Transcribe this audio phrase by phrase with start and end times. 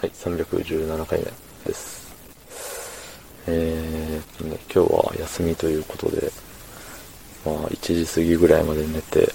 [0.00, 1.26] はい、317回目
[1.66, 2.10] です。
[3.46, 6.32] えーとね、今日は休みということで、
[7.44, 9.30] まあ、1時過ぎぐらいまで寝て、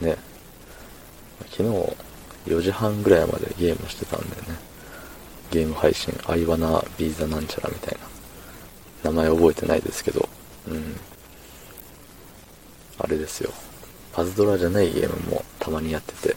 [0.00, 0.16] ね、
[1.50, 1.68] 昨日
[2.46, 4.58] 4時半ぐらいまでゲームしてたんでね、
[5.50, 7.98] ゲーム配信、アイワナビーザなんちゃらみたい
[9.02, 10.28] な、名前覚えてないですけど、
[10.68, 11.00] うん。
[12.96, 13.50] あれですよ。
[14.12, 16.36] パズドラじゃないゲームもたまにやってて、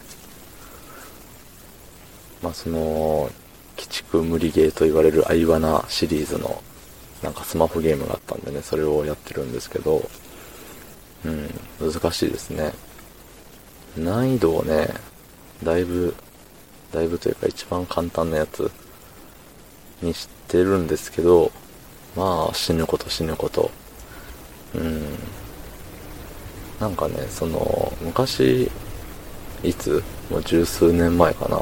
[2.45, 3.31] まあ、その、鬼
[3.89, 6.61] 畜無理ゲーと言われるアイワナシリーズの、
[7.23, 10.07] なんかスマホゲームがあったんでね、それをやってるんですけど、
[11.25, 12.71] うん、難しいですね。
[13.97, 14.89] 難易度をね、
[15.63, 16.13] だいぶ、
[16.93, 18.69] だいぶというか一番簡単なやつ
[20.03, 21.51] にしてるんですけど、
[22.15, 23.71] まあ死ぬこと死ぬこと。
[24.75, 25.01] うん。
[26.79, 28.69] なんかね、その、昔、
[29.63, 30.03] いつ？
[30.29, 31.59] もう十数年前かな。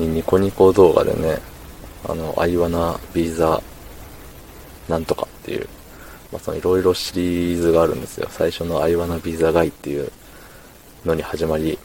[0.00, 1.38] にニコニコ動画でね、
[2.08, 3.62] あの、アイワナビーザ
[4.88, 5.68] なんとかっていう、
[6.32, 8.28] まあ、そのいろいろシリーズがあるんですよ。
[8.30, 10.10] 最初のアイワナビーザガイっていう
[11.04, 11.78] のに始まり、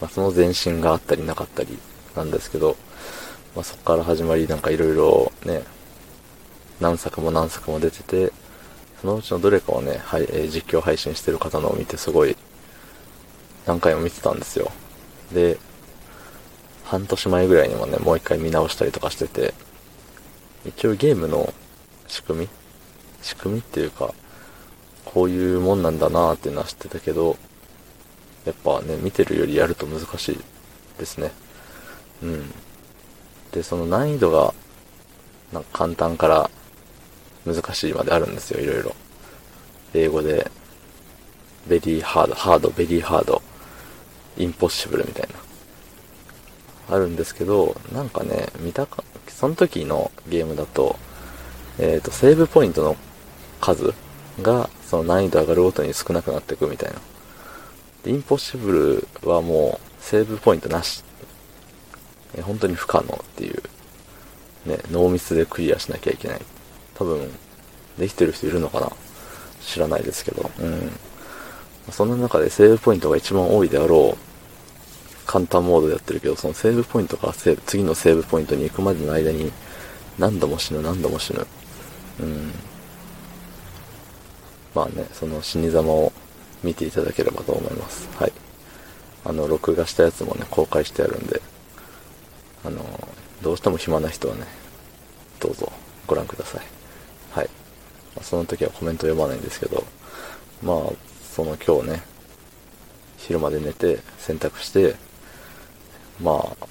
[0.00, 1.78] まあ、その前身があったりなかったり
[2.16, 2.76] なんですけど、
[3.54, 5.62] まあ、そこから始まりなんかいろいろね、
[6.80, 8.32] 何作も何作も出てて、
[9.00, 12.36] そのうちのどれかをね、はい、えー、実況配信してる方のを見てすごい
[13.66, 14.70] 何回も見てたんですよ。
[15.32, 15.58] で、
[16.92, 19.54] 半年前ぐらいにもね、もう一回見直したりとかしてて、
[20.66, 21.54] 一応ゲームの
[22.06, 22.48] 仕組み
[23.22, 24.12] 仕組みっていうか、
[25.06, 27.38] こういうもんなんだなーっていうのは知ってたけど、
[28.44, 30.38] やっぱね、見てるよりやると難しい
[30.98, 31.30] ですね。
[32.22, 32.52] うん。
[33.52, 34.52] で、その難易度が、
[35.50, 36.50] なんか簡単から
[37.46, 38.94] 難しいまであるんですよ、いろいろ。
[39.94, 40.50] 英語で、
[41.66, 45.51] very hard、hard、very hard、impossible みたいな。
[46.92, 50.96] あるんですけど、なんかね、見たか、その時のゲームだと、
[51.78, 52.96] えっ、ー、と、セーブポイントの
[53.60, 53.94] 数
[54.42, 57.00] が、その難易度上がるごとに少なくなっていくみたいな。
[58.04, 61.02] で、 impossible はもう、セーブポイントなし。
[62.34, 63.62] え本当に不可能っていう、
[64.66, 66.40] ね、ノーミスでクリアしなきゃいけない。
[66.94, 67.30] 多分、
[67.98, 68.90] できてる人いるのかな
[69.60, 70.92] 知らないですけど、うん。
[71.90, 74.31] そんな中でセーブポイントが一番多いであろう、
[75.26, 79.52] 簡単モードでやってるけど、そのセーブポイントからセーブ、次のセーブポイントに行くまでの間に、
[80.18, 81.46] 何度も死ぬ、何度も死ぬ。
[82.20, 82.52] うん。
[84.74, 86.12] まあね、その死に様を
[86.62, 88.08] 見ていただければと思います。
[88.18, 88.32] はい。
[89.24, 91.40] あの、録画したやつもね、公開してあるんで、
[92.64, 93.08] あの、
[93.42, 94.46] どうしても暇な人はね、
[95.40, 95.72] どうぞ
[96.06, 96.62] ご覧ください。
[97.32, 97.46] はい。
[98.14, 99.84] まあ、その時はコメント読まないんですけど、
[100.62, 100.76] まあ、
[101.34, 102.02] その今日ね、
[103.16, 104.96] 昼まで寝て、洗濯して、
[106.22, 106.66] まあ、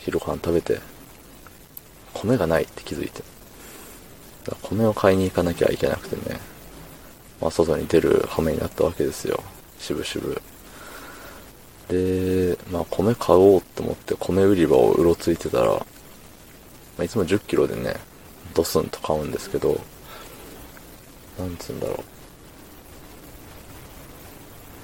[0.00, 0.80] 昼飯食べて、
[2.14, 3.22] 米がないって気づいて。
[4.62, 6.40] 米を買いに行かなきゃいけなくてね、
[7.40, 9.42] まあ、外に出る羽目になったわけですよ。
[9.78, 10.40] しぶしぶ。
[11.88, 15.84] で、まあ、米買おうと思って米売り場をうろついてたら、ま
[16.98, 17.94] あ、いつも10キロでね、
[18.54, 19.80] ドスンと買うんですけど、
[21.38, 22.04] なんつうんだろう。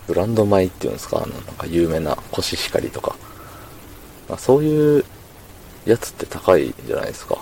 [0.07, 3.17] ブランド米っていうんですか、あの、なんか有名なコシヒカリとか。
[4.29, 5.05] まあ、そういう
[5.87, 7.39] やつって高いじゃないですか。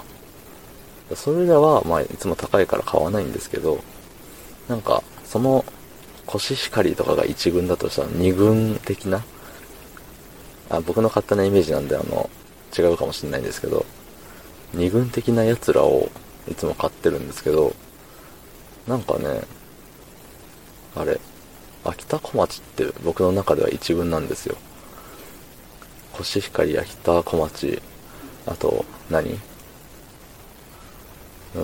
[1.15, 3.83] それらは、まあ、いつも高いから買わないんですけど、
[4.69, 5.65] なんか、その、
[6.27, 9.25] コシヒカリとかが1軍だとしたら2軍的な、
[10.71, 12.31] あ僕の勝手なイメージなんで、あの、
[12.77, 13.85] 違うかもしれないんですけど、
[14.75, 16.11] 2軍的な奴らを
[16.49, 17.75] いつも買ってるんですけど、
[18.87, 19.43] なんかね、
[20.95, 21.21] あれ、
[21.85, 24.57] 秋田小町って僕の中では1軍なんですよ。
[26.13, 27.81] コシヒカリ、秋田小町、
[28.47, 29.39] あと何、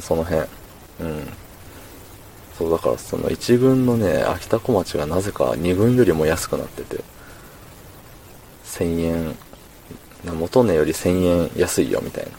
[0.00, 0.40] その辺。
[1.00, 1.28] うん。
[2.58, 7.04] そう、だからその1軍のね、秋田小町がなぜか2軍よりも安くなってて、
[8.64, 9.36] 1000円、
[10.24, 12.32] 元値より1000円安いよみたいな。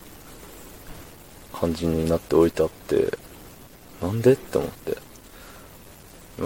[1.57, 3.17] 感じになって置いてあって、
[4.01, 4.33] なんで？
[4.33, 4.97] って思って。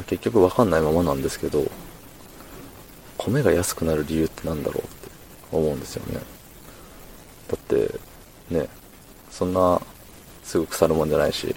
[0.08, 1.70] 結局わかんないままなんですけど、
[3.18, 4.84] 米が安くなる理由って何だろう？
[5.58, 6.20] 思うんですよね。
[7.48, 8.00] だって、
[8.50, 8.68] ね、
[9.30, 9.82] そんな、
[10.44, 11.56] すぐ腐るもんじゃないし、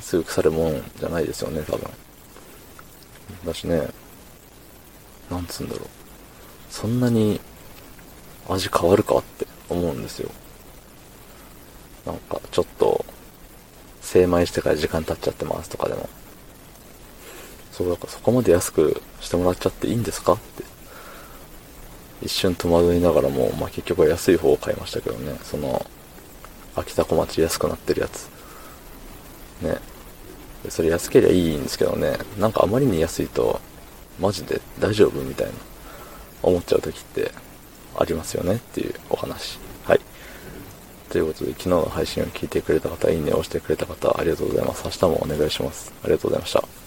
[0.00, 1.90] すぐ腐るもんじゃないですよね、多分。
[3.44, 3.88] だしね、
[5.30, 5.88] なんつうんだろう。
[6.70, 7.40] そんなに
[8.48, 10.30] 味変わるかって思うんですよ。
[12.06, 13.04] なんか、ちょっと、
[14.00, 16.08] 精米してから時間経っちゃってますとかでも。
[17.72, 20.64] そう、だからそこまで安くしてもらっちゃっていいんですかって
[22.22, 25.84] 一瞬戸惑いながらも、まあ、結局は安い方を買いましたけどね、その、
[26.74, 28.28] 秋田小町安くなってるやつ。
[29.62, 29.78] ね。
[30.68, 33.60] それ安ければいいんですけどね、なんかあまりに安いと、
[34.20, 35.52] マジで大丈夫みたいな、
[36.42, 37.32] 思っちゃう時って
[37.96, 39.58] ありますよねっていうお話。
[39.84, 40.00] はい。
[41.10, 44.82] ということで、昨日の配信を聞いてくれた方、いいねを押してくれた方、ありがとうございます。
[44.84, 45.92] 明日もお願いします。
[46.02, 46.77] ありがとうございました。